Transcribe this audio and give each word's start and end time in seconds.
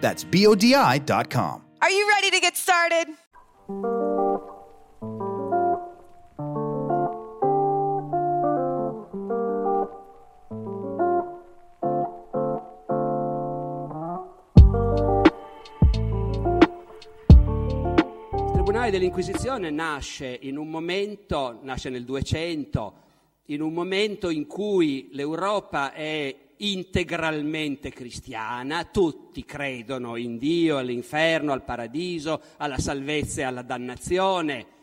That's 0.00 0.24
B 0.24 0.46
O 0.46 0.54
D 0.54 0.74
I.com. 0.74 1.62
Are 1.80 1.90
you 1.90 2.08
ready 2.08 2.30
to 2.30 2.40
get 2.40 2.56
started? 2.56 3.14
Il 18.32 18.52
Tribunale 18.52 18.90
dell'Inquisizione 18.90 19.70
nasce 19.70 20.38
in 20.42 20.56
un 20.56 20.68
momento, 20.68 21.58
nasce 21.62 21.88
nel 21.90 22.04
200, 22.04 22.94
in 23.46 23.60
un 23.62 23.72
momento 23.72 24.28
in 24.28 24.46
cui 24.46 25.08
l'Europa 25.12 25.92
è 25.92 26.34
integralmente 26.58 27.90
cristiana, 27.90 28.84
tutti 28.84 29.44
credono 29.44 30.16
in 30.16 30.38
Dio, 30.38 30.78
all'inferno, 30.78 31.52
al 31.52 31.64
paradiso, 31.64 32.40
alla 32.56 32.78
salvezza 32.78 33.40
e 33.40 33.44
alla 33.44 33.62
dannazione. 33.62 34.74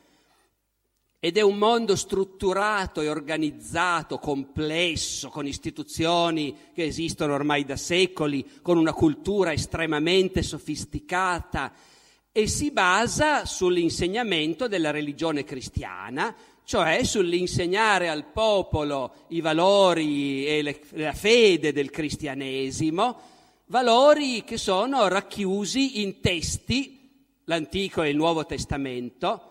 Ed 1.19 1.37
è 1.37 1.41
un 1.41 1.57
mondo 1.57 1.95
strutturato 1.95 2.99
e 2.99 3.07
organizzato, 3.07 4.19
complesso, 4.19 5.29
con 5.29 5.47
istituzioni 5.47 6.53
che 6.73 6.83
esistono 6.83 7.33
ormai 7.33 7.63
da 7.63 7.77
secoli, 7.77 8.45
con 8.61 8.77
una 8.77 8.91
cultura 8.91 9.53
estremamente 9.53 10.41
sofisticata 10.41 11.71
e 12.35 12.47
si 12.47 12.71
basa 12.71 13.45
sull'insegnamento 13.45 14.67
della 14.67 14.91
religione 14.91 15.43
cristiana, 15.43 16.35
cioè 16.65 17.03
sull'insegnare 17.03 18.09
al 18.09 18.25
popolo 18.25 19.13
i 19.29 19.41
valori 19.41 20.45
e 20.47 20.61
le- 20.61 20.81
la 20.91 21.13
fede 21.13 21.71
del 21.71 21.89
cristianesimo, 21.89 23.19
valori 23.67 24.43
che 24.43 24.57
sono 24.57 25.07
racchiusi 25.07 26.01
in 26.01 26.19
testi, 26.21 27.11
l'Antico 27.45 28.01
e 28.01 28.09
il 28.09 28.15
Nuovo 28.15 28.45
Testamento, 28.45 29.49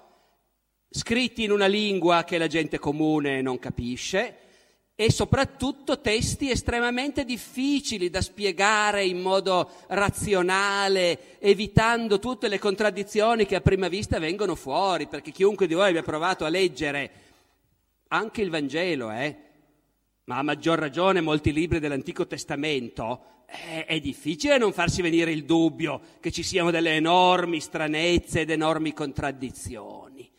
scritti 0.89 1.45
in 1.45 1.51
una 1.51 1.67
lingua 1.67 2.25
che 2.25 2.39
la 2.39 2.47
gente 2.47 2.79
comune 2.79 3.43
non 3.43 3.59
capisce 3.59 4.37
e 4.95 5.11
soprattutto 5.11 6.01
testi 6.01 6.51
estremamente 6.51 7.25
difficili 7.25 8.11
da 8.11 8.21
spiegare 8.21 9.05
in 9.05 9.21
modo 9.21 9.71
razionale, 9.89 11.39
evitando 11.39 12.19
tutte 12.19 12.49
le 12.49 12.59
contraddizioni 12.59 13.47
che 13.47 13.57
a 13.57 13.61
prima 13.61 13.89
vista 13.89 14.19
vengono 14.19 14.55
fuori, 14.55 15.07
perché 15.07 15.31
chiunque 15.31 15.67
di 15.67 15.75
voi 15.75 15.89
abbia 15.89 16.03
provato 16.03 16.45
a 16.45 16.49
leggere 16.49 17.11
anche 18.09 18.43
il 18.43 18.51
Vangelo, 18.51 19.11
eh, 19.11 19.37
ma 20.25 20.39
a 20.39 20.43
maggior 20.43 20.79
ragione 20.79 21.21
molti 21.21 21.53
libri 21.53 21.81
dell'Antico 21.81 22.27
Testamento, 22.27 23.45
eh, 23.47 23.87
è 23.87 24.01
difficile 24.01 24.59
non 24.59 24.73
farsi 24.73 25.03
venire 25.03 25.33
il 25.33 25.45
dubbio 25.45 26.01
che 26.21 26.31
ci 26.31 26.43
siano 26.43 26.71
delle 26.71 26.95
enormi 26.95 27.61
stranezze 27.61 28.41
ed 28.41 28.51
enormi 28.51 28.93
contraddizioni. 28.93 30.32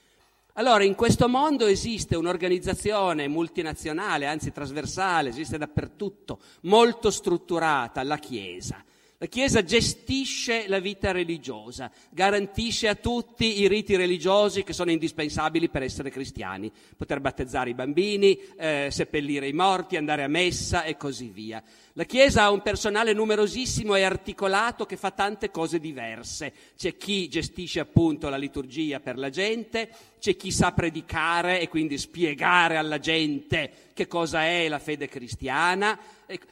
Allora, 0.55 0.83
in 0.83 0.93
questo 0.93 1.27
mondo 1.27 1.65
esiste 1.65 2.15
un'organizzazione 2.15 3.27
multinazionale, 3.27 4.27
anzi 4.27 4.51
trasversale, 4.51 5.29
esiste 5.29 5.57
dappertutto, 5.57 6.39
molto 6.61 7.09
strutturata, 7.09 8.03
la 8.03 8.17
Chiesa. 8.17 8.83
La 9.23 9.29
Chiesa 9.29 9.63
gestisce 9.63 10.67
la 10.67 10.79
vita 10.79 11.13
religiosa, 11.13 11.89
garantisce 12.09 12.89
a 12.89 12.95
tutti 12.95 13.61
i 13.61 13.69
riti 13.69 13.95
religiosi 13.95 14.63
che 14.63 14.73
sono 14.73 14.91
indispensabili 14.91 15.69
per 15.69 15.81
essere 15.81 16.09
cristiani, 16.09 16.69
poter 16.97 17.21
battezzare 17.21 17.69
i 17.69 17.73
bambini, 17.73 18.37
eh, 18.57 18.89
seppellire 18.91 19.47
i 19.47 19.53
morti, 19.53 19.95
andare 19.95 20.23
a 20.23 20.27
messa 20.27 20.83
e 20.83 20.97
così 20.97 21.29
via. 21.29 21.63
La 21.93 22.03
Chiesa 22.03 22.43
ha 22.43 22.51
un 22.51 22.61
personale 22.61 23.13
numerosissimo 23.13 23.95
e 23.95 24.01
articolato 24.01 24.85
che 24.85 24.97
fa 24.97 25.11
tante 25.11 25.51
cose 25.51 25.79
diverse. 25.79 26.51
C'è 26.75 26.97
chi 26.97 27.29
gestisce 27.29 27.79
appunto 27.79 28.27
la 28.27 28.35
liturgia 28.35 28.99
per 28.99 29.17
la 29.17 29.29
gente, 29.29 29.89
c'è 30.19 30.35
chi 30.35 30.51
sa 30.51 30.73
predicare 30.73 31.61
e 31.61 31.69
quindi 31.69 31.97
spiegare 31.97 32.75
alla 32.75 32.99
gente 32.99 33.91
che 33.93 34.07
cosa 34.07 34.43
è 34.45 34.67
la 34.67 34.79
fede 34.79 35.07
cristiana, 35.07 35.97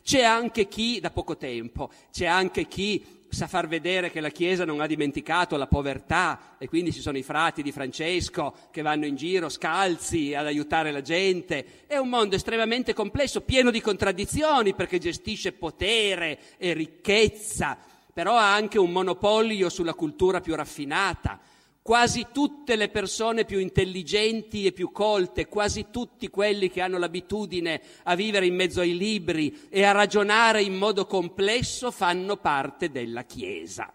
c'è 0.03 0.23
anche 0.23 0.67
chi, 0.67 0.99
da 0.99 1.09
poco 1.09 1.37
tempo, 1.37 1.89
c'è 2.11 2.25
anche 2.25 2.67
chi 2.67 3.19
sa 3.31 3.47
far 3.47 3.67
vedere 3.67 4.11
che 4.11 4.19
la 4.19 4.29
Chiesa 4.29 4.65
non 4.65 4.81
ha 4.81 4.87
dimenticato 4.87 5.55
la 5.55 5.67
povertà 5.67 6.55
e 6.57 6.67
quindi 6.67 6.91
ci 6.91 6.99
sono 6.99 7.17
i 7.17 7.23
frati 7.23 7.63
di 7.63 7.71
Francesco 7.71 8.53
che 8.71 8.81
vanno 8.81 9.05
in 9.05 9.15
giro 9.15 9.47
scalzi 9.47 10.35
ad 10.35 10.45
aiutare 10.45 10.91
la 10.91 11.01
gente. 11.01 11.85
È 11.87 11.95
un 11.97 12.09
mondo 12.09 12.35
estremamente 12.35 12.93
complesso, 12.93 13.41
pieno 13.41 13.71
di 13.71 13.81
contraddizioni 13.81 14.73
perché 14.73 14.99
gestisce 14.99 15.53
potere 15.53 16.39
e 16.57 16.73
ricchezza, 16.73 17.77
però 18.13 18.35
ha 18.35 18.53
anche 18.53 18.77
un 18.77 18.91
monopolio 18.91 19.69
sulla 19.69 19.93
cultura 19.93 20.41
più 20.41 20.53
raffinata. 20.53 21.39
Quasi 21.83 22.27
tutte 22.31 22.75
le 22.75 22.89
persone 22.89 23.43
più 23.43 23.57
intelligenti 23.57 24.67
e 24.67 24.71
più 24.71 24.91
colte, 24.91 25.47
quasi 25.47 25.87
tutti 25.89 26.29
quelli 26.29 26.69
che 26.69 26.79
hanno 26.79 26.99
l'abitudine 26.99 27.81
a 28.03 28.13
vivere 28.13 28.45
in 28.45 28.53
mezzo 28.53 28.81
ai 28.81 28.95
libri 28.95 29.67
e 29.67 29.83
a 29.83 29.91
ragionare 29.91 30.61
in 30.61 30.75
modo 30.75 31.07
complesso 31.07 31.89
fanno 31.89 32.37
parte 32.37 32.91
della 32.91 33.23
Chiesa, 33.23 33.91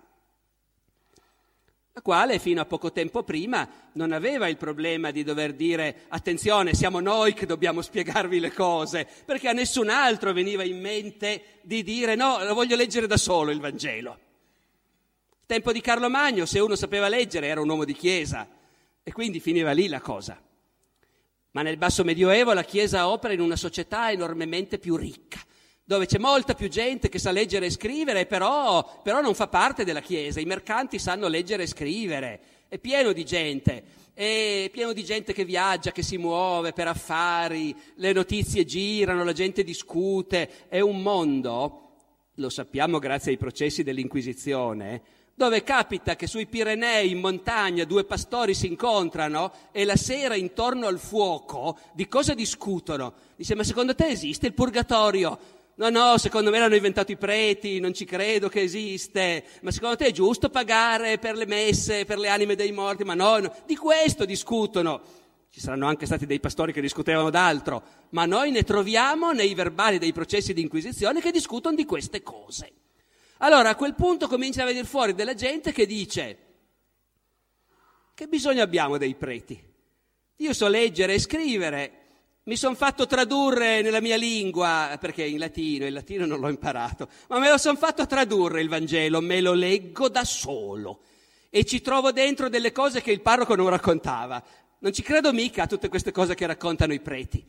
la 1.93 2.03
quale 2.03 2.41
fino 2.41 2.61
a 2.61 2.67
poco 2.67 2.91
tempo 2.91 3.23
prima 3.23 3.69
non 3.93 4.11
aveva 4.11 4.49
il 4.49 4.57
problema 4.57 5.13
di 5.13 5.23
dover 5.23 5.55
dire 5.55 6.07
attenzione, 6.09 6.75
siamo 6.75 6.99
noi 6.99 7.35
che 7.35 7.47
dobbiamo 7.47 7.83
spiegarvi 7.83 8.41
le 8.41 8.53
cose, 8.53 9.07
perché 9.25 9.47
a 9.49 9.53
nessun 9.53 9.91
altro 9.91 10.33
veniva 10.33 10.65
in 10.65 10.81
mente 10.81 11.61
di 11.63 11.85
dire 11.85 12.17
no, 12.17 12.43
lo 12.43 12.53
voglio 12.53 12.75
leggere 12.75 13.07
da 13.07 13.17
solo 13.17 13.53
il 13.53 13.61
Vangelo. 13.61 14.19
Tempo 15.47 15.71
di 15.71 15.81
Carlo 15.81 16.11
Magno, 16.11 16.45
se 16.45 16.59
uno 16.59 16.75
sapeva 16.75 17.09
leggere 17.09 17.47
era 17.47 17.61
un 17.61 17.69
uomo 17.69 17.84
di 17.84 17.95
chiesa. 17.95 18.49
E 19.05 19.12
quindi 19.12 19.39
finiva 19.39 19.71
lì 19.71 19.87
la 19.87 20.01
cosa. 20.01 20.43
Ma 21.53 21.62
nel 21.62 21.77
basso 21.77 22.03
medioevo 22.03 22.53
la 22.53 22.65
Chiesa 22.65 23.09
opera 23.09 23.33
in 23.33 23.41
una 23.41 23.55
società 23.55 24.11
enormemente 24.11 24.79
più 24.79 24.97
ricca, 24.97 25.41
dove 25.84 26.05
c'è 26.05 26.19
molta 26.19 26.55
più 26.55 26.69
gente 26.69 27.09
che 27.09 27.21
sa 27.21 27.31
leggere 27.31 27.67
e 27.67 27.71
scrivere, 27.71 28.27
però, 28.27 29.01
però 29.03 29.21
non 29.21 29.34
fa 29.34 29.47
parte 29.47 29.84
della 29.84 30.01
Chiesa. 30.01 30.41
I 30.41 30.45
mercanti 30.45 30.99
sanno 30.99 31.29
leggere 31.29 31.63
e 31.63 31.67
scrivere, 31.69 32.41
è 32.67 32.78
pieno 32.78 33.13
di 33.13 33.25
gente, 33.25 33.84
è 34.13 34.69
pieno 34.72 34.93
di 34.93 35.04
gente 35.04 35.33
che 35.33 35.45
viaggia, 35.45 35.93
che 35.93 36.03
si 36.03 36.19
muove 36.19 36.72
per 36.72 36.89
affari, 36.89 37.75
le 37.95 38.13
notizie 38.13 38.65
girano, 38.65 39.22
la 39.22 39.33
gente 39.33 39.63
discute, 39.63 40.69
è 40.69 40.81
un 40.81 41.01
mondo, 41.01 41.93
lo 42.34 42.48
sappiamo 42.51 42.98
grazie 42.98 43.31
ai 43.31 43.39
processi 43.39 43.83
dell'Inquisizione, 43.83 45.03
dove 45.36 45.62
capita 45.62 46.16
che 46.16 46.27
sui 46.27 46.47
Pirenei 46.47 47.10
in 47.10 47.18
montagna 47.18 47.84
due 47.84 48.04
pastori 48.04 48.54
si 48.54 48.66
incontrano 48.66 49.53
e 49.71 49.84
la 49.84 49.94
sera 49.94 50.34
intorno 50.34 50.86
al 50.86 50.98
fuoco 50.98 51.78
di 51.92 52.09
cosa 52.09 52.33
discutono? 52.33 53.12
Dice, 53.36 53.54
ma 53.54 53.62
secondo 53.62 53.94
te 53.94 54.06
esiste 54.06 54.47
il 54.47 54.54
purgatorio? 54.54 55.38
No, 55.74 55.91
no, 55.91 56.16
secondo 56.16 56.50
me 56.50 56.59
l'hanno 56.59 56.74
inventato 56.74 57.12
i 57.12 57.18
preti, 57.18 57.80
non 57.80 57.92
ci 57.92 58.06
credo 58.06 58.48
che 58.48 58.62
esiste. 58.62 59.44
Ma 59.60 59.71
secondo 59.71 59.97
te 59.97 60.06
è 60.06 60.10
giusto 60.10 60.48
pagare 60.48 61.18
per 61.18 61.36
le 61.36 61.44
messe, 61.44 62.06
per 62.06 62.18
le 62.18 62.30
anime 62.30 62.54
dei 62.54 62.72
morti? 62.72 63.04
Ma 63.04 63.12
no, 63.12 63.38
no. 63.38 63.54
di 63.66 63.77
questo 63.77 64.24
discutono. 64.24 65.03
Ci 65.50 65.60
saranno 65.60 65.86
anche 65.86 66.06
stati 66.06 66.24
dei 66.24 66.41
pastori 66.41 66.72
che 66.72 66.80
discutevano 66.80 67.28
d'altro, 67.28 67.83
ma 68.10 68.24
noi 68.24 68.50
ne 68.50 68.62
troviamo 68.62 69.33
nei 69.33 69.53
verbali 69.53 69.98
dei 69.98 70.15
processi 70.15 70.54
di 70.54 70.62
inquisizione 70.62 71.21
che 71.21 71.30
discutono 71.30 71.77
di 71.77 71.84
queste 71.84 72.22
cose. 72.22 72.72
Allora 73.38 73.71
a 73.71 73.74
quel 73.77 73.94
punto 73.94 74.28
comincia 74.28 74.62
a 74.62 74.66
venire 74.66 74.86
fuori 74.86 75.15
della 75.15 75.34
gente 75.34 75.72
che 75.72 75.86
dice, 75.86 76.38
che 78.15 78.27
bisogno 78.27 78.62
abbiamo 78.62 78.97
dei 78.97 79.15
preti? 79.15 79.62
Io 80.36 80.53
so 80.53 80.68
leggere 80.68 81.15
e 81.15 81.18
scrivere, 81.18 81.92
mi 82.44 82.56
sono 82.56 82.74
fatto 82.74 83.06
tradurre 83.06 83.83
nella 83.83 84.00
mia 84.00 84.16
lingua, 84.16 84.97
perché 85.00 85.24
in 85.24 85.38
latino, 85.38 85.86
il 85.86 85.92
latino 85.92 86.24
non 86.24 86.41
l'ho 86.41 86.48
imparato, 86.48 87.09
ma 87.28 87.38
me 87.38 87.50
lo 87.50 87.59
sono 87.59 87.77
fatto 87.77 88.06
tradurre 88.06 88.62
il 88.62 88.68
Vangelo, 88.68 89.21
me 89.21 89.41
lo 89.41 89.53
leggo 89.53 90.09
da 90.09 90.24
solo 90.24 91.00
e 91.50 91.65
ci 91.65 91.80
trovo 91.80 92.12
dentro 92.12 92.48
delle 92.48 92.72
cose 92.72 93.00
che 93.00 93.10
il 93.10 93.22
parroco 93.22 93.54
non 93.54 93.68
raccontava. 93.68 94.42
Non 94.78 94.92
ci 94.92 95.03
credo 95.03 95.33
mica 95.33 95.62
a 95.62 95.66
tutte 95.66 95.88
queste 95.88 96.12
cose 96.12 96.34
che 96.34 96.47
raccontano 96.47 96.92
i 96.92 97.00
preti. 97.00 97.44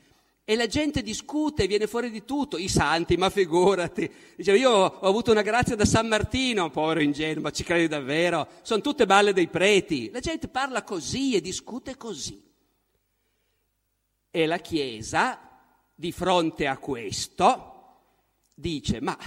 E 0.49 0.55
la 0.55 0.67
gente 0.67 1.01
discute, 1.01 1.67
viene 1.67 1.87
fuori 1.87 2.09
di 2.09 2.23
tutto, 2.23 2.57
i 2.57 2.69
santi, 2.69 3.17
ma 3.17 3.29
figurati. 3.29 4.09
Dice, 4.37 4.55
io 4.55 4.71
ho 4.71 4.99
avuto 5.01 5.31
una 5.31 5.41
grazia 5.41 5.75
da 5.75 5.83
San 5.83 6.07
Martino, 6.07 6.69
povero 6.69 7.01
ingenuo, 7.01 7.41
ma 7.41 7.51
ci 7.51 7.65
credi 7.65 7.89
davvero? 7.89 8.47
Sono 8.61 8.79
tutte 8.79 9.05
balle 9.05 9.33
dei 9.33 9.49
preti. 9.49 10.09
La 10.09 10.21
gente 10.21 10.47
parla 10.47 10.83
così 10.83 11.35
e 11.35 11.41
discute 11.41 11.97
così. 11.97 12.41
E 14.31 14.45
la 14.45 14.59
Chiesa, 14.59 15.37
di 15.93 16.13
fronte 16.13 16.65
a 16.65 16.77
questo, 16.77 17.97
dice, 18.53 19.01
ma, 19.01 19.17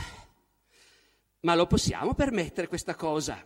ma 1.40 1.54
lo 1.54 1.66
possiamo 1.66 2.14
permettere 2.14 2.66
questa 2.66 2.94
cosa? 2.94 3.44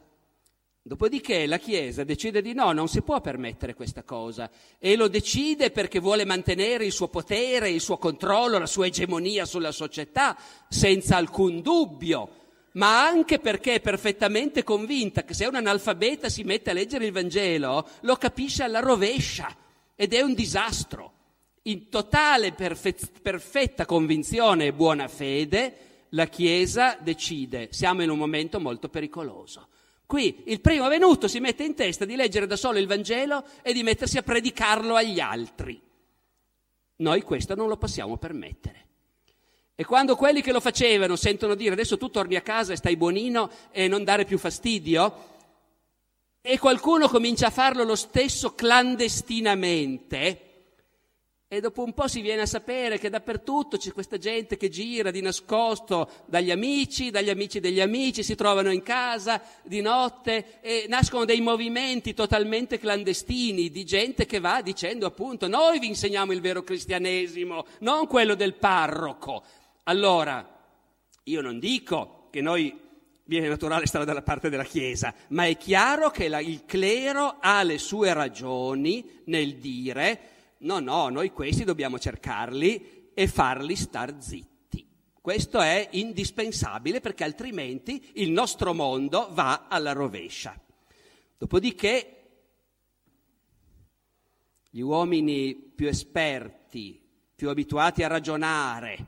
Dopodiché 0.86 1.46
la 1.46 1.56
Chiesa 1.56 2.04
decide 2.04 2.42
di 2.42 2.52
no, 2.52 2.70
non 2.72 2.88
si 2.88 3.00
può 3.00 3.22
permettere 3.22 3.72
questa 3.72 4.02
cosa. 4.02 4.50
E 4.78 4.96
lo 4.96 5.08
decide 5.08 5.70
perché 5.70 5.98
vuole 5.98 6.26
mantenere 6.26 6.84
il 6.84 6.92
suo 6.92 7.08
potere, 7.08 7.70
il 7.70 7.80
suo 7.80 7.96
controllo, 7.96 8.58
la 8.58 8.66
sua 8.66 8.84
egemonia 8.84 9.46
sulla 9.46 9.72
società, 9.72 10.36
senza 10.68 11.16
alcun 11.16 11.62
dubbio, 11.62 12.28
ma 12.72 13.02
anche 13.02 13.38
perché 13.38 13.76
è 13.76 13.80
perfettamente 13.80 14.62
convinta 14.62 15.24
che 15.24 15.32
se 15.32 15.46
un 15.46 15.54
analfabeta 15.54 16.28
si 16.28 16.42
mette 16.42 16.68
a 16.68 16.74
leggere 16.74 17.06
il 17.06 17.12
Vangelo 17.12 17.88
lo 18.02 18.16
capisce 18.16 18.62
alla 18.62 18.80
rovescia. 18.80 19.56
Ed 19.96 20.12
è 20.12 20.20
un 20.20 20.34
disastro. 20.34 21.12
In 21.62 21.88
totale 21.88 22.52
perfe- 22.52 22.98
perfetta 23.22 23.86
convinzione 23.86 24.66
e 24.66 24.74
buona 24.74 25.08
fede, 25.08 25.76
la 26.10 26.26
Chiesa 26.26 26.98
decide, 27.00 27.68
siamo 27.70 28.02
in 28.02 28.10
un 28.10 28.18
momento 28.18 28.60
molto 28.60 28.90
pericoloso 28.90 29.68
Qui 30.14 30.42
il 30.44 30.60
primo 30.60 30.86
venuto 30.86 31.26
si 31.26 31.40
mette 31.40 31.64
in 31.64 31.74
testa 31.74 32.04
di 32.04 32.14
leggere 32.14 32.46
da 32.46 32.54
solo 32.54 32.78
il 32.78 32.86
Vangelo 32.86 33.42
e 33.62 33.72
di 33.72 33.82
mettersi 33.82 34.16
a 34.16 34.22
predicarlo 34.22 34.94
agli 34.94 35.18
altri. 35.18 35.82
Noi 36.98 37.22
questo 37.22 37.56
non 37.56 37.66
lo 37.66 37.76
possiamo 37.76 38.16
permettere. 38.16 38.86
E 39.74 39.84
quando 39.84 40.14
quelli 40.14 40.40
che 40.40 40.52
lo 40.52 40.60
facevano 40.60 41.16
sentono 41.16 41.56
dire 41.56 41.72
adesso 41.72 41.98
tu 41.98 42.10
torni 42.10 42.36
a 42.36 42.42
casa 42.42 42.72
e 42.72 42.76
stai 42.76 42.96
buonino 42.96 43.50
e 43.72 43.88
non 43.88 44.04
dare 44.04 44.24
più 44.24 44.38
fastidio, 44.38 45.32
e 46.40 46.60
qualcuno 46.60 47.08
comincia 47.08 47.48
a 47.48 47.50
farlo 47.50 47.82
lo 47.82 47.96
stesso 47.96 48.54
clandestinamente, 48.54 50.53
e 51.56 51.60
dopo 51.60 51.84
un 51.84 51.92
po' 51.92 52.08
si 52.08 52.20
viene 52.20 52.42
a 52.42 52.46
sapere 52.46 52.98
che 52.98 53.08
dappertutto 53.08 53.76
c'è 53.76 53.92
questa 53.92 54.18
gente 54.18 54.56
che 54.56 54.68
gira 54.68 55.12
di 55.12 55.20
nascosto 55.20 56.10
dagli 56.26 56.50
amici, 56.50 57.12
dagli 57.12 57.30
amici 57.30 57.60
degli 57.60 57.80
amici, 57.80 58.24
si 58.24 58.34
trovano 58.34 58.72
in 58.72 58.82
casa 58.82 59.40
di 59.62 59.80
notte 59.80 60.60
e 60.60 60.86
nascono 60.88 61.24
dei 61.24 61.40
movimenti 61.40 62.12
totalmente 62.12 62.80
clandestini 62.80 63.70
di 63.70 63.84
gente 63.84 64.26
che 64.26 64.40
va 64.40 64.62
dicendo 64.62 65.06
appunto 65.06 65.46
noi 65.46 65.78
vi 65.78 65.86
insegniamo 65.86 66.32
il 66.32 66.40
vero 66.40 66.64
cristianesimo, 66.64 67.64
non 67.80 68.08
quello 68.08 68.34
del 68.34 68.54
parroco. 68.54 69.44
Allora, 69.84 70.44
io 71.22 71.40
non 71.40 71.60
dico 71.60 72.26
che 72.30 72.40
noi 72.40 72.76
viene 73.26 73.46
naturale 73.46 73.86
stare 73.86 74.04
dalla 74.04 74.22
parte 74.22 74.50
della 74.50 74.64
Chiesa, 74.64 75.14
ma 75.28 75.46
è 75.46 75.56
chiaro 75.56 76.10
che 76.10 76.26
la, 76.26 76.40
il 76.40 76.64
clero 76.66 77.36
ha 77.38 77.62
le 77.62 77.78
sue 77.78 78.12
ragioni 78.12 79.22
nel 79.26 79.54
dire 79.58 80.32
No, 80.64 80.80
no, 80.80 81.10
noi 81.10 81.30
questi 81.30 81.64
dobbiamo 81.64 81.98
cercarli 81.98 83.10
e 83.12 83.26
farli 83.28 83.76
star 83.76 84.16
zitti. 84.18 84.86
Questo 85.20 85.60
è 85.60 85.88
indispensabile 85.92 87.00
perché 87.00 87.24
altrimenti 87.24 88.10
il 88.14 88.30
nostro 88.30 88.72
mondo 88.72 89.28
va 89.32 89.66
alla 89.68 89.92
rovescia. 89.92 90.58
Dopodiché 91.36 92.08
gli 94.70 94.80
uomini 94.80 95.54
più 95.54 95.86
esperti, 95.86 96.98
più 97.34 97.50
abituati 97.50 98.02
a 98.02 98.08
ragionare, 98.08 99.06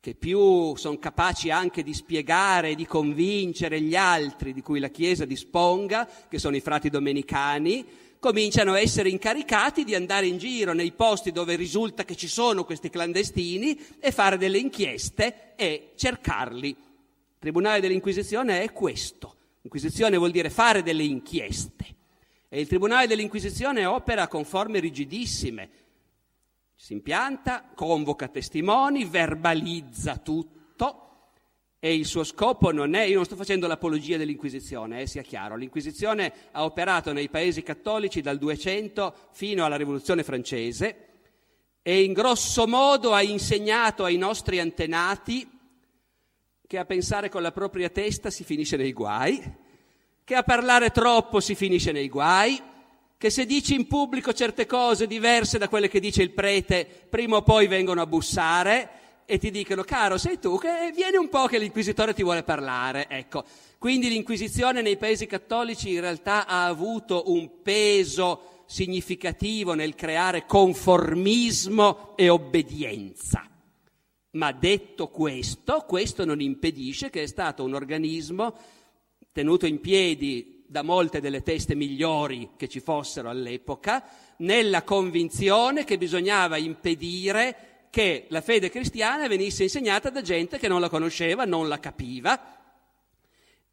che 0.00 0.14
più 0.14 0.76
sono 0.76 0.98
capaci 0.98 1.50
anche 1.50 1.82
di 1.82 1.94
spiegare 1.94 2.70
e 2.70 2.74
di 2.74 2.86
convincere 2.86 3.80
gli 3.80 3.96
altri 3.96 4.52
di 4.52 4.60
cui 4.60 4.78
la 4.78 4.88
Chiesa 4.88 5.24
disponga, 5.24 6.06
che 6.28 6.38
sono 6.38 6.54
i 6.54 6.60
frati 6.60 6.90
domenicani, 6.90 7.84
cominciano 8.18 8.72
a 8.72 8.80
essere 8.80 9.08
incaricati 9.08 9.84
di 9.84 9.94
andare 9.94 10.26
in 10.26 10.38
giro 10.38 10.72
nei 10.72 10.92
posti 10.92 11.32
dove 11.32 11.56
risulta 11.56 12.04
che 12.04 12.16
ci 12.16 12.28
sono 12.28 12.64
questi 12.64 12.90
clandestini 12.90 13.78
e 13.98 14.12
fare 14.12 14.36
delle 14.36 14.58
inchieste 14.58 15.54
e 15.56 15.92
cercarli. 15.94 16.68
Il 16.68 16.76
Tribunale 17.38 17.80
dell'Inquisizione 17.80 18.62
è 18.62 18.72
questo. 18.72 19.36
Inquisizione 19.62 20.16
vuol 20.16 20.30
dire 20.30 20.50
fare 20.50 20.82
delle 20.82 21.04
inchieste. 21.04 21.84
E 22.48 22.60
il 22.60 22.66
Tribunale 22.66 23.06
dell'Inquisizione 23.06 23.84
opera 23.84 24.26
con 24.26 24.44
forme 24.44 24.80
rigidissime. 24.80 25.70
Si 26.74 26.92
impianta, 26.92 27.70
convoca 27.74 28.28
testimoni, 28.28 29.04
verbalizza 29.04 30.16
tutto 30.16 30.57
e 31.80 31.94
il 31.94 32.06
suo 32.06 32.24
scopo 32.24 32.72
non 32.72 32.94
è, 32.94 33.02
io 33.02 33.16
non 33.16 33.24
sto 33.24 33.36
facendo 33.36 33.68
l'apologia 33.68 34.16
dell'Inquisizione, 34.16 35.02
eh, 35.02 35.06
sia 35.06 35.22
chiaro, 35.22 35.56
l'Inquisizione 35.56 36.32
ha 36.50 36.64
operato 36.64 37.12
nei 37.12 37.28
paesi 37.28 37.62
cattolici 37.62 38.20
dal 38.20 38.38
200 38.38 39.14
fino 39.30 39.64
alla 39.64 39.76
Rivoluzione 39.76 40.24
francese 40.24 41.06
e 41.82 42.02
in 42.02 42.12
grosso 42.12 42.66
modo 42.66 43.12
ha 43.12 43.22
insegnato 43.22 44.04
ai 44.04 44.16
nostri 44.16 44.58
antenati 44.58 45.48
che 46.66 46.78
a 46.78 46.84
pensare 46.84 47.30
con 47.30 47.42
la 47.42 47.52
propria 47.52 47.88
testa 47.88 48.28
si 48.28 48.44
finisce 48.44 48.76
nei 48.76 48.92
guai, 48.92 49.40
che 50.24 50.34
a 50.34 50.42
parlare 50.42 50.90
troppo 50.90 51.40
si 51.40 51.54
finisce 51.54 51.92
nei 51.92 52.08
guai, 52.08 52.60
che 53.16 53.30
se 53.30 53.46
dici 53.46 53.74
in 53.74 53.86
pubblico 53.86 54.34
certe 54.34 54.66
cose 54.66 55.06
diverse 55.06 55.56
da 55.58 55.68
quelle 55.68 55.88
che 55.88 56.00
dice 56.00 56.22
il 56.22 56.32
prete, 56.32 56.86
prima 57.08 57.36
o 57.36 57.42
poi 57.42 57.68
vengono 57.68 58.02
a 58.02 58.06
bussare 58.06 58.90
e 59.30 59.36
ti 59.36 59.50
dicono, 59.50 59.82
caro, 59.82 60.16
sei 60.16 60.38
tu, 60.38 60.56
che 60.56 60.90
vieni 60.94 61.18
un 61.18 61.28
po' 61.28 61.44
che 61.44 61.58
l'inquisitore 61.58 62.14
ti 62.14 62.22
vuole 62.22 62.42
parlare. 62.42 63.08
Ecco, 63.10 63.44
quindi 63.76 64.08
l'inquisizione 64.08 64.80
nei 64.80 64.96
paesi 64.96 65.26
cattolici 65.26 65.92
in 65.92 66.00
realtà 66.00 66.46
ha 66.46 66.64
avuto 66.64 67.24
un 67.26 67.60
peso 67.60 68.62
significativo 68.64 69.74
nel 69.74 69.94
creare 69.94 70.46
conformismo 70.46 72.16
e 72.16 72.30
obbedienza. 72.30 73.46
Ma 74.30 74.52
detto 74.52 75.08
questo, 75.08 75.84
questo 75.86 76.24
non 76.24 76.40
impedisce 76.40 77.10
che 77.10 77.24
è 77.24 77.26
stato 77.26 77.64
un 77.64 77.74
organismo 77.74 78.56
tenuto 79.30 79.66
in 79.66 79.78
piedi 79.82 80.64
da 80.66 80.80
molte 80.80 81.20
delle 81.20 81.42
teste 81.42 81.74
migliori 81.74 82.52
che 82.56 82.66
ci 82.66 82.80
fossero 82.80 83.28
all'epoca, 83.28 84.08
nella 84.38 84.84
convinzione 84.84 85.84
che 85.84 85.98
bisognava 85.98 86.56
impedire 86.56 87.77
che 87.90 88.26
la 88.28 88.40
fede 88.40 88.70
cristiana 88.70 89.28
venisse 89.28 89.62
insegnata 89.62 90.10
da 90.10 90.22
gente 90.22 90.58
che 90.58 90.68
non 90.68 90.80
la 90.80 90.88
conosceva, 90.88 91.44
non 91.44 91.68
la 91.68 91.80
capiva. 91.80 92.56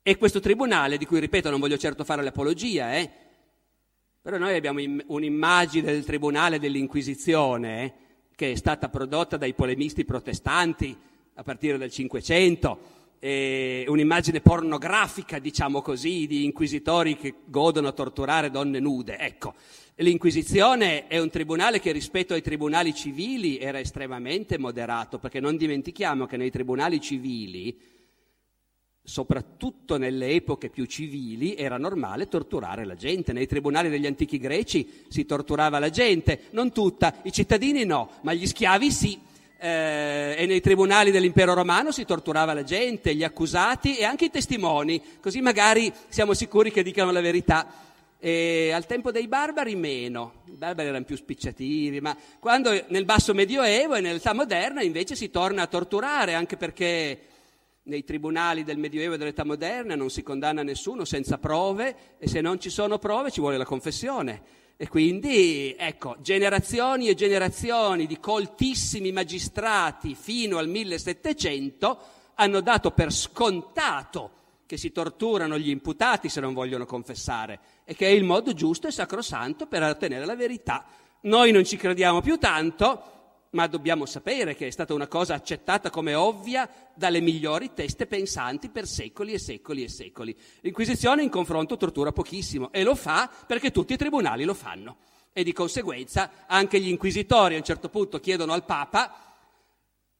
E 0.01 0.17
questo 0.17 0.39
tribunale, 0.39 0.97
di 0.97 1.05
cui 1.05 1.19
ripeto 1.19 1.49
non 1.49 1.59
voglio 1.59 1.77
certo 1.77 2.03
fare 2.03 2.23
l'apologia, 2.23 2.95
eh, 2.95 3.09
però 4.21 4.37
noi 4.37 4.55
abbiamo 4.55 4.79
un'immagine 5.07 5.91
del 5.91 6.05
tribunale 6.05 6.59
dell'Inquisizione 6.59 7.83
eh, 7.83 7.93
che 8.35 8.51
è 8.51 8.55
stata 8.55 8.89
prodotta 8.89 9.37
dai 9.37 9.53
polemisti 9.53 10.03
protestanti 10.03 10.95
a 11.35 11.43
partire 11.43 11.77
dal 11.77 11.91
Cinquecento, 11.91 12.79
eh, 13.19 13.85
un'immagine 13.87 14.41
pornografica, 14.41 15.39
diciamo 15.39 15.81
così, 15.81 16.27
di 16.27 16.45
inquisitori 16.45 17.17
che 17.17 17.33
godono 17.45 17.87
a 17.87 17.93
torturare 17.93 18.51
donne 18.51 18.79
nude. 18.79 19.17
Ecco, 19.17 19.53
L'Inquisizione 19.99 21.07
è 21.07 21.19
un 21.19 21.29
tribunale 21.29 21.79
che 21.79 21.93
rispetto 21.93 22.33
ai 22.33 22.41
tribunali 22.41 22.93
civili 22.93 23.57
era 23.57 23.79
estremamente 23.79 24.57
moderato, 24.57 25.19
perché 25.19 25.39
non 25.39 25.55
dimentichiamo 25.55 26.25
che 26.25 26.35
nei 26.35 26.51
tribunali 26.51 26.99
civili, 26.99 27.79
soprattutto 29.01 29.95
nelle 29.95 30.31
epoche 30.31 30.69
più 30.69 30.83
civili, 30.83 31.55
era 31.55 31.77
normale 31.77 32.27
torturare 32.27 32.83
la 32.83 32.95
gente. 32.95 33.31
Nei 33.31 33.47
tribunali 33.47 33.87
degli 33.87 34.05
antichi 34.05 34.37
greci 34.37 35.05
si 35.07 35.25
torturava 35.25 35.79
la 35.79 35.89
gente, 35.89 36.41
non 36.51 36.73
tutta, 36.73 37.21
i 37.23 37.31
cittadini 37.31 37.85
no, 37.85 38.09
ma 38.23 38.33
gli 38.33 38.45
schiavi 38.45 38.91
sì. 38.91 39.17
Eh, 39.57 40.35
e 40.37 40.45
nei 40.45 40.61
tribunali 40.61 41.11
dell'impero 41.11 41.53
romano 41.53 41.91
si 41.91 42.05
torturava 42.05 42.53
la 42.53 42.63
gente, 42.63 43.15
gli 43.15 43.23
accusati 43.23 43.95
e 43.97 44.03
anche 44.03 44.25
i 44.25 44.29
testimoni, 44.29 45.01
così 45.21 45.41
magari 45.41 45.91
siamo 46.09 46.33
sicuri 46.33 46.71
che 46.71 46.83
dicano 46.83 47.11
la 47.11 47.21
verità. 47.21 47.67
E 48.19 48.71
al 48.73 48.85
tempo 48.85 49.11
dei 49.11 49.27
barbari 49.27 49.75
meno, 49.75 50.41
i 50.47 50.55
barbari 50.55 50.87
erano 50.89 51.05
più 51.05 51.15
spicciativi, 51.15 52.01
ma 52.01 52.15
quando 52.39 52.71
nel 52.87 53.05
basso 53.05 53.33
medioevo 53.33 53.95
e 53.95 54.01
nell'età 54.01 54.33
moderna 54.33 54.81
invece 54.81 55.15
si 55.15 55.29
torna 55.29 55.63
a 55.63 55.67
torturare, 55.67 56.33
anche 56.33 56.57
perché 56.57 57.19
Nei 57.87 58.03
tribunali 58.03 58.63
del 58.63 58.79
Medioevo 58.79 59.13
e 59.13 59.17
dell'età 59.19 59.45
moderna 59.45 59.93
non 59.93 60.09
si 60.09 60.23
condanna 60.23 60.63
nessuno 60.63 61.05
senza 61.05 61.37
prove 61.37 62.15
e 62.17 62.27
se 62.27 62.41
non 62.41 62.59
ci 62.59 62.71
sono 62.71 62.97
prove 62.97 63.29
ci 63.29 63.41
vuole 63.41 63.57
la 63.57 63.65
confessione. 63.65 64.41
E 64.77 64.89
quindi, 64.89 65.73
ecco, 65.77 66.17
generazioni 66.19 67.07
e 67.07 67.13
generazioni 67.13 68.05
di 68.07 68.19
coltissimi 68.19 69.13
magistrati 69.13 70.15
fino 70.15 70.57
al 70.57 70.67
1700 70.67 71.99
hanno 72.35 72.59
dato 72.59 72.91
per 72.91 73.13
scontato 73.13 74.31
che 74.65 74.77
si 74.77 74.91
torturano 74.91 75.57
gli 75.57 75.69
imputati 75.69 76.27
se 76.27 76.41
non 76.41 76.53
vogliono 76.53 76.85
confessare 76.85 77.59
e 77.85 77.95
che 77.95 78.07
è 78.07 78.09
il 78.09 78.23
modo 78.23 78.53
giusto 78.53 78.87
e 78.87 78.91
sacrosanto 78.91 79.67
per 79.67 79.83
ottenere 79.83 80.25
la 80.25 80.35
verità. 80.35 80.85
Noi 81.21 81.51
non 81.51 81.63
ci 81.63 81.77
crediamo 81.77 82.21
più 82.21 82.37
tanto, 82.37 83.24
ma 83.55 83.67
dobbiamo 83.67 84.05
sapere 84.05 84.53
che 84.53 84.67
è 84.67 84.69
stata 84.69 84.93
una 84.93 85.07
cosa 85.07 85.33
accettata 85.33 85.89
come 85.89 86.13
ovvia 86.13 86.69
dalle 86.93 87.21
migliori 87.21 87.73
teste 87.73 88.05
pensanti 88.05 88.67
per 88.67 88.85
secoli 88.85 89.31
e 89.31 89.39
secoli 89.39 89.83
e 89.83 89.87
secoli. 89.87 90.37
L'Inquisizione 90.59 91.23
in 91.23 91.29
confronto 91.29 91.77
tortura 91.77 92.11
pochissimo 92.11 92.69
e 92.73 92.83
lo 92.83 92.95
fa 92.95 93.31
perché 93.47 93.71
tutti 93.71 93.93
i 93.93 93.97
tribunali 93.97 94.43
lo 94.43 94.53
fanno. 94.53 94.97
E 95.31 95.43
di 95.43 95.53
conseguenza 95.53 96.45
anche 96.47 96.81
gli 96.81 96.89
inquisitori 96.89 97.55
a 97.55 97.57
un 97.57 97.63
certo 97.63 97.87
punto 97.87 98.19
chiedono 98.19 98.51
al 98.51 98.65
Papa, 98.65 99.37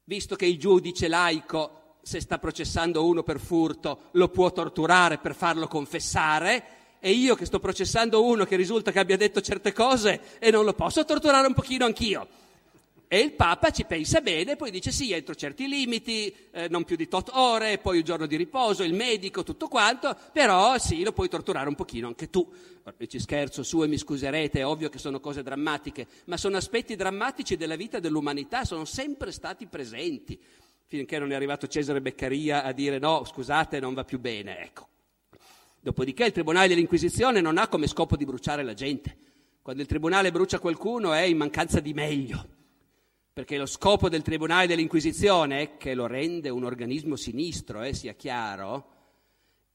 visto 0.05 0.35
che 0.35 0.45
il 0.45 0.57
giudice 0.57 1.09
laico, 1.09 1.97
se 2.01 2.21
sta 2.21 2.39
processando 2.39 3.05
uno 3.05 3.21
per 3.23 3.39
furto, 3.41 4.03
lo 4.11 4.29
può 4.29 4.51
torturare 4.53 5.17
per 5.17 5.35
farlo 5.35 5.67
confessare, 5.67 6.63
e 6.99 7.11
io 7.11 7.35
che 7.35 7.45
sto 7.45 7.59
processando 7.59 8.23
uno 8.23 8.45
che 8.45 8.55
risulta 8.55 8.91
che 8.91 8.99
abbia 8.99 9.17
detto 9.17 9.41
certe 9.41 9.73
cose 9.73 10.39
e 10.39 10.51
non 10.51 10.63
lo 10.63 10.73
posso 10.73 11.03
torturare 11.03 11.47
un 11.47 11.53
pochino 11.53 11.85
anch'io. 11.85 12.43
E 13.07 13.19
il 13.19 13.33
Papa 13.33 13.69
ci 13.69 13.85
pensa 13.85 14.19
bene, 14.19 14.55
poi 14.55 14.71
dice 14.71 14.91
sì, 14.91 15.11
entro 15.11 15.35
certi 15.35 15.67
limiti, 15.67 16.33
eh, 16.51 16.67
non 16.69 16.83
più 16.83 16.95
di 16.95 17.07
tot 17.07 17.29
ore, 17.33 17.77
poi 17.77 17.97
un 17.97 18.03
giorno 18.03 18.25
di 18.25 18.35
riposo, 18.35 18.83
il 18.83 18.95
medico, 18.95 19.43
tutto 19.43 19.67
quanto, 19.67 20.17
però 20.33 20.77
sì, 20.79 21.03
lo 21.03 21.11
puoi 21.11 21.29
torturare 21.29 21.67
un 21.67 21.75
pochino 21.75 22.07
anche 22.07 22.31
tu. 22.31 22.51
E 22.97 23.07
ci 23.07 23.19
scherzo 23.19 23.61
su 23.61 23.83
e 23.83 23.87
mi 23.87 23.97
scuserete, 23.97 24.59
è 24.59 24.65
ovvio 24.65 24.89
che 24.89 24.97
sono 24.97 25.19
cose 25.19 25.43
drammatiche, 25.43 26.07
ma 26.25 26.37
sono 26.37 26.57
aspetti 26.57 26.95
drammatici 26.95 27.55
della 27.55 27.75
vita 27.75 27.99
dell'umanità, 27.99 28.65
sono 28.65 28.85
sempre 28.85 29.31
stati 29.31 29.67
presenti, 29.67 30.39
finché 30.85 31.19
non 31.19 31.31
è 31.31 31.35
arrivato 31.35 31.67
Cesare 31.67 32.01
Beccaria 32.01 32.63
a 32.63 32.71
dire 32.71 32.97
no, 32.97 33.23
scusate, 33.23 33.79
non 33.79 33.93
va 33.93 34.03
più 34.03 34.19
bene, 34.19 34.59
ecco. 34.61 34.87
Dopodiché 35.79 36.25
il 36.25 36.31
Tribunale 36.31 36.67
dell'Inquisizione 36.67 37.39
non 37.39 37.59
ha 37.59 37.67
come 37.67 37.85
scopo 37.85 38.15
di 38.15 38.25
bruciare 38.25 38.63
la 38.63 38.73
gente. 38.73 39.15
Quando 39.61 39.83
il 39.83 39.87
Tribunale 39.87 40.31
brucia 40.31 40.57
qualcuno 40.57 41.13
è 41.13 41.21
in 41.21 41.37
mancanza 41.37 41.79
di 41.79 41.93
meglio 41.93 42.53
perché 43.35 43.57
lo 43.57 43.65
scopo 43.65 44.07
del 44.07 44.21
Tribunale 44.21 44.65
dell'Inquisizione, 44.65 45.75
che 45.75 45.93
lo 45.93 46.07
rende 46.07 46.47
un 46.47 46.63
organismo 46.63 47.17
sinistro, 47.17 47.81
eh, 47.81 47.93
sia 47.93 48.13
chiaro, 48.13 48.91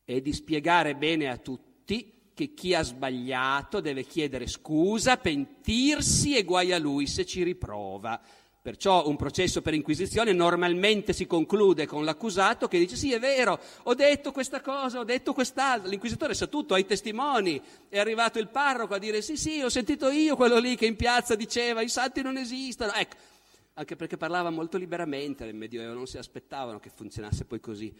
è 0.02 0.22
di 0.22 0.32
spiegare 0.32 0.96
bene 0.96 1.28
a 1.28 1.36
tutti 1.36 2.30
che 2.32 2.54
chi 2.54 2.72
ha 2.74 2.80
sbagliato 2.82 3.80
deve 3.80 4.06
chiedere 4.06 4.46
scusa, 4.46 5.18
pentirsi 5.18 6.38
e 6.38 6.44
guai 6.44 6.72
a 6.72 6.78
lui 6.78 7.06
se 7.06 7.26
ci 7.26 7.42
riprova. 7.42 8.18
Perciò 8.62 9.06
un 9.06 9.16
processo 9.16 9.60
per 9.60 9.74
inquisizione 9.74 10.32
normalmente 10.32 11.12
si 11.12 11.26
conclude 11.26 11.86
con 11.86 12.02
l'accusato 12.02 12.66
che 12.66 12.78
dice 12.78 12.96
sì 12.96 13.12
è 13.12 13.18
vero, 13.18 13.60
ho 13.82 13.94
detto 13.94 14.32
questa 14.32 14.62
cosa, 14.62 15.00
ho 15.00 15.04
detto 15.04 15.34
quest'altra, 15.34 15.86
l'inquisitore 15.86 16.32
sa 16.32 16.46
tutto, 16.46 16.72
ha 16.72 16.78
i 16.78 16.86
testimoni, 16.86 17.60
è 17.90 17.98
arrivato 17.98 18.38
il 18.38 18.48
parroco 18.48 18.94
a 18.94 18.98
dire 18.98 19.20
sì 19.20 19.36
sì 19.36 19.60
ho 19.60 19.68
sentito 19.68 20.08
io 20.08 20.34
quello 20.34 20.58
lì 20.58 20.76
che 20.76 20.86
in 20.86 20.96
piazza 20.96 21.34
diceva 21.34 21.82
i 21.82 21.90
santi 21.90 22.22
non 22.22 22.38
esistono, 22.38 22.92
ecco, 22.92 23.16
anche 23.74 23.96
perché 23.96 24.16
parlava 24.16 24.50
molto 24.50 24.76
liberamente 24.76 25.44
nel 25.44 25.54
Medioevo, 25.54 25.94
non 25.94 26.06
si 26.06 26.18
aspettavano 26.18 26.78
che 26.78 26.90
funzionasse 26.94 27.44
poi 27.44 27.60
così. 27.60 27.94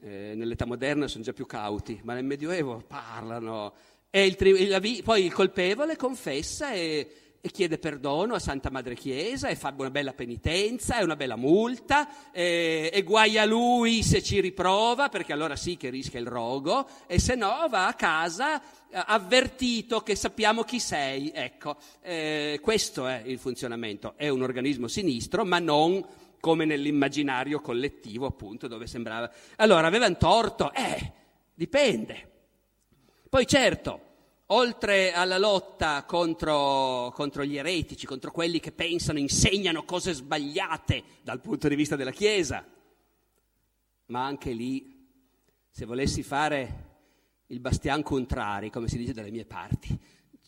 Eh, 0.00 0.34
nell'età 0.34 0.66
moderna 0.66 1.08
sono 1.08 1.24
già 1.24 1.32
più 1.32 1.46
cauti, 1.46 2.00
ma 2.04 2.14
nel 2.14 2.24
Medioevo 2.24 2.82
parlano. 2.86 3.74
Il 4.10 4.36
tri- 4.36 5.02
poi 5.02 5.24
il 5.24 5.32
colpevole 5.32 5.96
confessa 5.96 6.72
e 6.72 7.23
e 7.46 7.50
chiede 7.50 7.76
perdono 7.76 8.32
a 8.32 8.38
Santa 8.38 8.70
Madre 8.70 8.94
Chiesa 8.94 9.48
e 9.48 9.54
fa 9.54 9.74
una 9.76 9.90
bella 9.90 10.14
penitenza 10.14 10.98
e 10.98 11.04
una 11.04 11.14
bella 11.14 11.36
multa 11.36 12.30
e, 12.32 12.88
e 12.90 13.02
guai 13.02 13.36
a 13.36 13.44
lui 13.44 14.02
se 14.02 14.22
ci 14.22 14.40
riprova 14.40 15.10
perché 15.10 15.34
allora 15.34 15.54
sì 15.54 15.76
che 15.76 15.90
rischia 15.90 16.18
il 16.18 16.26
rogo 16.26 16.88
e 17.06 17.18
se 17.18 17.34
no 17.34 17.66
va 17.68 17.86
a 17.86 17.92
casa 17.92 18.62
eh, 18.88 18.98
avvertito 19.08 20.00
che 20.00 20.16
sappiamo 20.16 20.62
chi 20.62 20.80
sei. 20.80 21.32
Ecco, 21.34 21.76
eh, 22.00 22.60
questo 22.62 23.06
è 23.06 23.20
il 23.26 23.38
funzionamento. 23.38 24.14
È 24.16 24.30
un 24.30 24.40
organismo 24.40 24.88
sinistro 24.88 25.44
ma 25.44 25.58
non 25.58 26.02
come 26.40 26.64
nell'immaginario 26.64 27.60
collettivo 27.60 28.24
appunto 28.24 28.68
dove 28.68 28.86
sembrava... 28.86 29.30
Allora 29.56 29.86
avevano 29.86 30.16
torto? 30.16 30.72
Eh, 30.72 31.12
dipende. 31.52 32.30
Poi 33.28 33.46
certo, 33.46 34.13
oltre 34.54 35.12
alla 35.12 35.38
lotta 35.38 36.04
contro, 36.04 37.12
contro, 37.12 37.44
gli 37.44 37.56
eretici, 37.56 38.06
contro 38.06 38.30
quelli 38.30 38.60
che 38.60 38.70
pensano, 38.70 39.18
insegnano 39.18 39.84
cose 39.84 40.12
sbagliate 40.12 41.02
dal 41.22 41.40
punto 41.40 41.66
di 41.66 41.74
vista 41.74 41.96
della 41.96 42.12
Chiesa, 42.12 42.64
ma 44.06 44.24
anche 44.24 44.52
lì, 44.52 45.08
se 45.70 45.84
volessi 45.84 46.22
fare 46.22 46.82
il 47.48 47.58
bastian 47.58 48.02
contrari, 48.02 48.70
come 48.70 48.88
si 48.88 48.96
dice 48.96 49.12
dalle 49.12 49.32
mie 49.32 49.44
parti, 49.44 49.98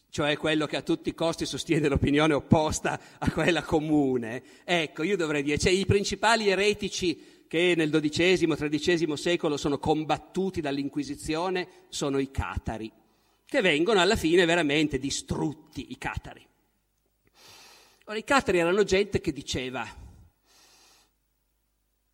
cioè 0.08 0.36
quello 0.36 0.66
che 0.66 0.76
a 0.76 0.82
tutti 0.82 1.08
i 1.08 1.14
costi 1.14 1.44
sostiene 1.44 1.88
l'opinione 1.88 2.32
opposta 2.32 2.98
a 3.18 3.30
quella 3.32 3.64
comune, 3.64 4.42
ecco, 4.64 5.02
io 5.02 5.16
dovrei 5.16 5.42
dire, 5.42 5.58
cioè 5.58 5.72
i 5.72 5.84
principali 5.84 6.48
eretici 6.48 7.44
che 7.48 7.74
nel 7.76 7.90
XII-XIII 7.90 9.16
secolo 9.16 9.56
sono 9.56 9.78
combattuti 9.78 10.60
dall'Inquisizione 10.60 11.68
sono 11.88 12.18
i 12.18 12.30
catari 12.30 12.90
che 13.46 13.60
vengono 13.60 14.00
alla 14.00 14.16
fine 14.16 14.44
veramente 14.44 14.98
distrutti, 14.98 15.92
i 15.92 15.98
catari. 15.98 16.44
Ora, 18.06 18.18
i 18.18 18.24
catari 18.24 18.58
erano 18.58 18.82
gente 18.82 19.20
che 19.20 19.32
diceva, 19.32 19.86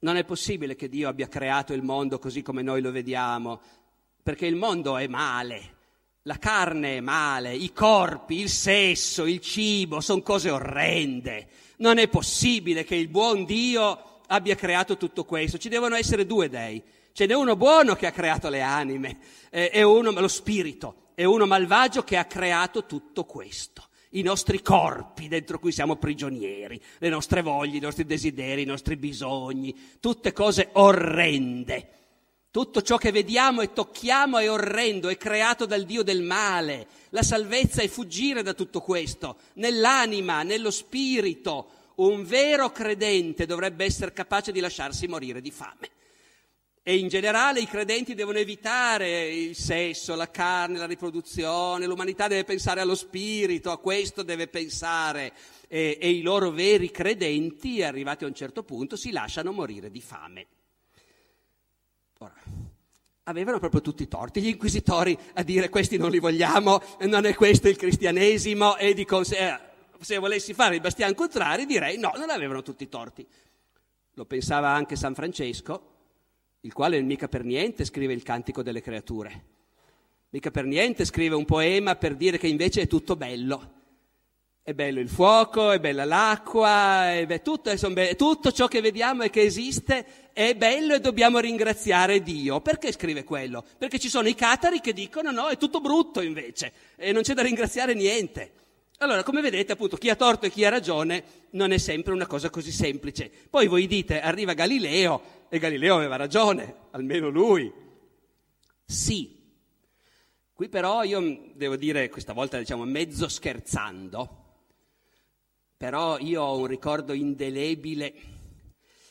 non 0.00 0.16
è 0.16 0.24
possibile 0.24 0.76
che 0.76 0.88
Dio 0.88 1.08
abbia 1.08 1.28
creato 1.28 1.72
il 1.72 1.82
mondo 1.82 2.18
così 2.18 2.42
come 2.42 2.62
noi 2.62 2.82
lo 2.82 2.90
vediamo, 2.90 3.60
perché 4.22 4.46
il 4.46 4.56
mondo 4.56 4.98
è 4.98 5.06
male, 5.06 5.76
la 6.22 6.38
carne 6.38 6.98
è 6.98 7.00
male, 7.00 7.54
i 7.54 7.72
corpi, 7.72 8.38
il 8.38 8.50
sesso, 8.50 9.24
il 9.24 9.40
cibo 9.40 10.00
sono 10.00 10.22
cose 10.22 10.50
orrende. 10.50 11.48
Non 11.78 11.98
è 11.98 12.08
possibile 12.08 12.84
che 12.84 12.94
il 12.94 13.08
buon 13.08 13.44
Dio 13.44 14.20
abbia 14.26 14.54
creato 14.54 14.96
tutto 14.96 15.24
questo. 15.24 15.58
Ci 15.58 15.68
devono 15.68 15.96
essere 15.96 16.26
due 16.26 16.48
dei. 16.48 16.82
Ce 17.12 17.26
n'è 17.26 17.34
uno 17.34 17.56
buono 17.56 17.94
che 17.94 18.06
ha 18.06 18.12
creato 18.12 18.48
le 18.48 18.60
anime 18.60 19.18
eh, 19.50 19.70
e 19.72 19.82
uno, 19.82 20.12
lo 20.12 20.28
spirito 20.28 21.01
è 21.14 21.24
uno 21.24 21.46
malvagio 21.46 22.02
che 22.02 22.16
ha 22.16 22.24
creato 22.24 22.86
tutto 22.86 23.24
questo. 23.24 23.88
I 24.10 24.22
nostri 24.22 24.60
corpi 24.60 25.28
dentro 25.28 25.58
cui 25.58 25.72
siamo 25.72 25.96
prigionieri, 25.96 26.80
le 26.98 27.08
nostre 27.08 27.40
voglie, 27.40 27.78
i 27.78 27.80
nostri 27.80 28.04
desideri, 28.04 28.62
i 28.62 28.66
nostri 28.66 28.96
bisogni, 28.96 29.74
tutte 30.00 30.32
cose 30.32 30.68
orrende. 30.72 31.88
Tutto 32.50 32.82
ciò 32.82 32.98
che 32.98 33.12
vediamo 33.12 33.62
e 33.62 33.72
tocchiamo 33.72 34.36
è 34.36 34.50
orrendo, 34.50 35.08
è 35.08 35.16
creato 35.16 35.64
dal 35.64 35.84
Dio 35.84 36.02
del 36.02 36.20
male. 36.20 36.86
La 37.08 37.22
salvezza 37.22 37.80
è 37.80 37.88
fuggire 37.88 38.42
da 38.42 38.52
tutto 38.52 38.80
questo, 38.80 39.38
nell'anima, 39.54 40.42
nello 40.42 40.70
spirito. 40.70 41.70
Un 41.94 42.24
vero 42.24 42.70
credente 42.70 43.46
dovrebbe 43.46 43.86
essere 43.86 44.12
capace 44.12 44.52
di 44.52 44.60
lasciarsi 44.60 45.06
morire 45.06 45.40
di 45.40 45.50
fame. 45.50 45.88
E 46.84 46.96
in 46.96 47.06
generale 47.06 47.60
i 47.60 47.66
credenti 47.66 48.14
devono 48.14 48.38
evitare 48.38 49.28
il 49.28 49.54
sesso, 49.54 50.16
la 50.16 50.30
carne, 50.30 50.78
la 50.78 50.86
riproduzione, 50.86 51.86
l'umanità 51.86 52.26
deve 52.26 52.42
pensare 52.42 52.80
allo 52.80 52.96
spirito, 52.96 53.70
a 53.70 53.78
questo 53.78 54.24
deve 54.24 54.48
pensare. 54.48 55.32
E, 55.68 55.96
e 56.00 56.10
i 56.10 56.22
loro 56.22 56.50
veri 56.50 56.90
credenti, 56.90 57.82
arrivati 57.82 58.24
a 58.24 58.26
un 58.26 58.34
certo 58.34 58.64
punto, 58.64 58.96
si 58.96 59.12
lasciano 59.12 59.52
morire 59.52 59.92
di 59.92 60.00
fame. 60.00 60.46
Ora, 62.18 62.34
avevano 63.24 63.60
proprio 63.60 63.80
tutti 63.80 64.02
i 64.02 64.08
torti, 64.08 64.40
gli 64.40 64.48
inquisitori 64.48 65.16
a 65.34 65.44
dire 65.44 65.68
questi 65.68 65.96
non 65.96 66.10
li 66.10 66.18
vogliamo, 66.18 66.82
non 67.02 67.26
è 67.26 67.34
questo 67.34 67.68
il 67.68 67.76
cristianesimo 67.76 68.76
e 68.76 68.92
di 68.92 69.04
conseguenza, 69.04 69.60
eh, 69.60 69.70
se 70.00 70.18
volessi 70.18 70.52
fare 70.52 70.74
il 70.74 70.80
bastian 70.80 71.14
contrari 71.14 71.64
direi 71.64 71.96
no, 71.96 72.10
non 72.16 72.30
avevano 72.30 72.62
tutti 72.62 72.82
i 72.82 72.88
torti. 72.88 73.24
Lo 74.14 74.24
pensava 74.24 74.70
anche 74.70 74.96
San 74.96 75.14
Francesco, 75.14 75.91
il 76.64 76.72
quale 76.72 77.00
mica 77.00 77.28
per 77.28 77.44
niente 77.44 77.84
scrive 77.84 78.12
il 78.12 78.22
cantico 78.22 78.62
delle 78.62 78.80
creature, 78.80 79.44
mica 80.30 80.50
per 80.50 80.64
niente 80.64 81.04
scrive 81.04 81.34
un 81.34 81.44
poema 81.44 81.96
per 81.96 82.14
dire 82.14 82.38
che 82.38 82.48
invece 82.48 82.82
è 82.82 82.86
tutto 82.86 83.16
bello. 83.16 83.80
È 84.64 84.74
bello 84.74 85.00
il 85.00 85.08
fuoco, 85.08 85.72
è 85.72 85.80
bella 85.80 86.04
l'acqua, 86.04 87.14
è 87.14 87.26
be- 87.26 87.42
tutto, 87.42 87.72
be- 87.90 88.14
tutto 88.14 88.52
ciò 88.52 88.68
che 88.68 88.80
vediamo 88.80 89.24
e 89.24 89.30
che 89.30 89.40
esiste 89.40 90.30
è 90.32 90.54
bello 90.54 90.94
e 90.94 91.00
dobbiamo 91.00 91.40
ringraziare 91.40 92.22
Dio. 92.22 92.60
Perché 92.60 92.92
scrive 92.92 93.24
quello? 93.24 93.64
Perché 93.76 93.98
ci 93.98 94.08
sono 94.08 94.28
i 94.28 94.36
catari 94.36 94.80
che 94.80 94.92
dicono 94.92 95.32
no, 95.32 95.48
è 95.48 95.56
tutto 95.56 95.80
brutto 95.80 96.20
invece 96.20 96.72
e 96.94 97.10
non 97.10 97.22
c'è 97.22 97.34
da 97.34 97.42
ringraziare 97.42 97.92
niente. 97.94 98.52
Allora, 99.02 99.24
come 99.24 99.40
vedete, 99.40 99.72
appunto, 99.72 99.96
chi 99.96 100.10
ha 100.10 100.14
torto 100.14 100.46
e 100.46 100.50
chi 100.50 100.64
ha 100.64 100.68
ragione 100.68 101.24
non 101.50 101.72
è 101.72 101.78
sempre 101.78 102.12
una 102.12 102.28
cosa 102.28 102.50
così 102.50 102.70
semplice. 102.70 103.32
Poi 103.50 103.66
voi 103.66 103.88
dite, 103.88 104.20
arriva 104.20 104.52
Galileo 104.52 105.46
e 105.48 105.58
Galileo 105.58 105.96
aveva 105.96 106.14
ragione, 106.14 106.72
almeno 106.92 107.28
lui. 107.28 107.70
Sì. 108.84 109.40
Qui 110.52 110.68
però 110.68 111.02
io 111.02 111.50
devo 111.52 111.74
dire, 111.74 112.08
questa 112.10 112.32
volta 112.32 112.58
diciamo 112.58 112.84
mezzo 112.84 113.26
scherzando, 113.26 114.44
però 115.76 116.18
io 116.20 116.40
ho 116.40 116.56
un 116.58 116.66
ricordo 116.66 117.12
indelebile 117.12 118.14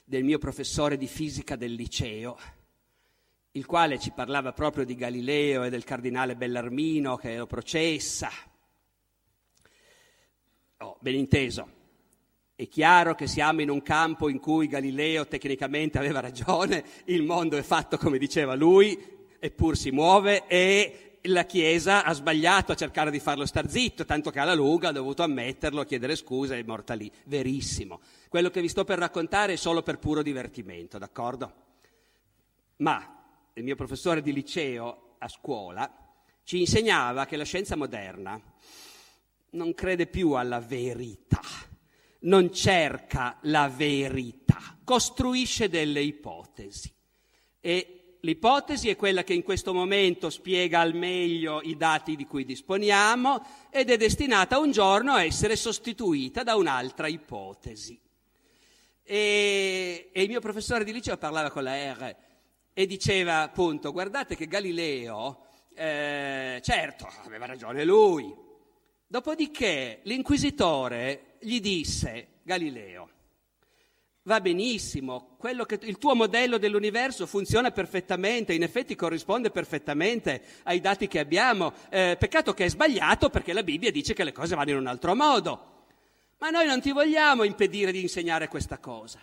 del 0.05 0.23
mio 0.23 0.37
professore 0.37 0.95
di 0.95 1.07
fisica 1.07 1.57
del 1.57 1.73
liceo, 1.73 2.37
il 3.51 3.65
quale 3.65 3.99
ci 3.99 4.11
parlava 4.11 4.53
proprio 4.53 4.85
di 4.85 4.95
Galileo 4.95 5.63
e 5.63 5.69
del 5.69 5.83
cardinale 5.83 6.37
Bellarmino 6.37 7.17
che 7.17 7.35
lo 7.35 7.45
processa. 7.45 8.29
Oh, 10.81 10.97
ben 10.99 11.13
inteso, 11.13 11.69
è 12.55 12.67
chiaro 12.67 13.13
che 13.13 13.27
siamo 13.27 13.61
in 13.61 13.69
un 13.69 13.83
campo 13.83 14.29
in 14.29 14.39
cui 14.39 14.65
Galileo 14.65 15.27
tecnicamente 15.27 15.99
aveva 15.99 16.21
ragione, 16.21 16.83
il 17.05 17.21
mondo 17.21 17.55
è 17.55 17.61
fatto 17.61 17.97
come 17.97 18.17
diceva 18.17 18.55
lui, 18.55 18.99
eppur 19.37 19.77
si 19.77 19.91
muove 19.91 20.47
e 20.47 21.19
la 21.25 21.45
Chiesa 21.45 22.03
ha 22.03 22.11
sbagliato 22.13 22.71
a 22.71 22.75
cercare 22.75 23.11
di 23.11 23.19
farlo 23.19 23.45
star 23.45 23.69
zitto, 23.69 24.05
tanto 24.05 24.31
che 24.31 24.39
alla 24.39 24.55
lunga 24.55 24.87
ha 24.87 24.91
dovuto 24.91 25.21
ammetterlo, 25.21 25.83
chiedere 25.83 26.15
scusa 26.15 26.55
e 26.55 26.61
è 26.61 26.63
morta 26.63 26.95
lì. 26.95 27.11
Verissimo. 27.25 27.99
Quello 28.27 28.49
che 28.49 28.59
vi 28.59 28.67
sto 28.67 28.83
per 28.83 28.97
raccontare 28.97 29.53
è 29.53 29.57
solo 29.57 29.83
per 29.83 29.99
puro 29.99 30.23
divertimento, 30.23 30.97
d'accordo? 30.97 31.53
Ma 32.77 33.23
il 33.53 33.63
mio 33.63 33.75
professore 33.75 34.23
di 34.23 34.33
liceo 34.33 35.15
a 35.19 35.27
scuola 35.27 35.95
ci 36.43 36.59
insegnava 36.59 37.27
che 37.27 37.37
la 37.37 37.43
scienza 37.43 37.75
moderna 37.75 38.41
non 39.51 39.73
crede 39.73 40.07
più 40.07 40.31
alla 40.33 40.59
verità, 40.59 41.41
non 42.21 42.53
cerca 42.53 43.37
la 43.43 43.67
verità, 43.67 44.77
costruisce 44.83 45.69
delle 45.69 46.01
ipotesi. 46.01 46.93
E 47.59 48.17
l'ipotesi 48.21 48.89
è 48.89 48.95
quella 48.95 49.23
che 49.23 49.33
in 49.33 49.43
questo 49.43 49.73
momento 49.73 50.29
spiega 50.29 50.79
al 50.79 50.93
meglio 50.93 51.61
i 51.61 51.75
dati 51.75 52.15
di 52.15 52.25
cui 52.25 52.45
disponiamo 52.45 53.69
ed 53.69 53.89
è 53.89 53.97
destinata 53.97 54.59
un 54.59 54.71
giorno 54.71 55.13
a 55.13 55.23
essere 55.23 55.55
sostituita 55.55 56.43
da 56.43 56.55
un'altra 56.55 57.07
ipotesi. 57.07 57.99
E, 59.03 60.09
e 60.13 60.21
il 60.21 60.29
mio 60.29 60.39
professore 60.39 60.83
di 60.83 60.93
liceo 60.93 61.17
parlava 61.17 61.49
con 61.49 61.63
la 61.63 61.93
R 61.93 62.15
e 62.73 62.85
diceva 62.85 63.41
appunto, 63.41 63.91
guardate 63.91 64.35
che 64.37 64.47
Galileo, 64.47 65.47
eh, 65.75 66.61
certo, 66.63 67.09
aveva 67.25 67.45
ragione 67.45 67.83
lui, 67.83 68.33
Dopodiché 69.11 69.99
l'inquisitore 70.03 71.33
gli 71.39 71.59
disse, 71.59 72.27
Galileo, 72.43 73.09
va 74.21 74.39
benissimo, 74.39 75.35
che, 75.37 75.79
il 75.81 75.97
tuo 75.97 76.15
modello 76.15 76.57
dell'universo 76.57 77.25
funziona 77.25 77.71
perfettamente, 77.71 78.53
in 78.53 78.63
effetti 78.63 78.95
corrisponde 78.95 79.51
perfettamente 79.51 80.41
ai 80.63 80.79
dati 80.79 81.09
che 81.09 81.19
abbiamo, 81.19 81.73
eh, 81.89 82.15
peccato 82.17 82.53
che 82.53 82.63
è 82.63 82.69
sbagliato 82.69 83.29
perché 83.29 83.51
la 83.51 83.63
Bibbia 83.63 83.91
dice 83.91 84.13
che 84.13 84.23
le 84.23 84.31
cose 84.31 84.55
vanno 84.55 84.69
in 84.69 84.77
un 84.77 84.87
altro 84.87 85.13
modo. 85.13 85.87
Ma 86.37 86.49
noi 86.49 86.65
non 86.65 86.79
ti 86.79 86.93
vogliamo 86.93 87.43
impedire 87.43 87.91
di 87.91 87.99
insegnare 87.99 88.47
questa 88.47 88.77
cosa. 88.77 89.19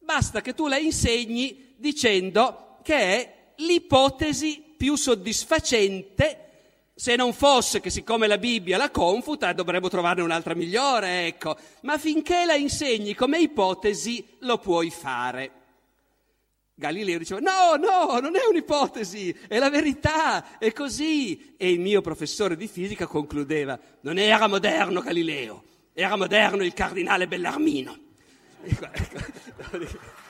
Basta 0.00 0.40
che 0.40 0.54
tu 0.54 0.66
la 0.66 0.78
insegni 0.78 1.76
dicendo 1.76 2.78
che 2.82 2.96
è 2.96 3.52
l'ipotesi 3.58 4.74
più 4.76 4.96
soddisfacente 4.96 6.49
se 7.00 7.16
non 7.16 7.32
fosse 7.32 7.80
che 7.80 7.88
siccome 7.88 8.26
la 8.26 8.36
Bibbia 8.36 8.76
la 8.76 8.90
confuta, 8.90 9.54
dovremmo 9.54 9.88
trovarne 9.88 10.20
un'altra 10.20 10.54
migliore, 10.54 11.28
ecco. 11.28 11.56
Ma 11.80 11.96
finché 11.96 12.44
la 12.44 12.56
insegni 12.56 13.14
come 13.14 13.38
ipotesi, 13.38 14.36
lo 14.40 14.58
puoi 14.58 14.90
fare. 14.90 15.50
Galileo 16.74 17.16
diceva, 17.16 17.40
no, 17.40 17.76
no, 17.76 18.20
non 18.20 18.36
è 18.36 18.46
un'ipotesi, 18.46 19.34
è 19.48 19.58
la 19.58 19.70
verità, 19.70 20.58
è 20.58 20.74
così. 20.74 21.54
E 21.56 21.70
il 21.70 21.80
mio 21.80 22.02
professore 22.02 22.54
di 22.54 22.68
fisica 22.68 23.06
concludeva, 23.06 23.80
non 24.02 24.18
era 24.18 24.46
moderno 24.46 25.00
Galileo, 25.00 25.62
era 25.94 26.16
moderno 26.16 26.62
il 26.62 26.74
cardinale 26.74 27.26
Bellarmino. 27.26 27.98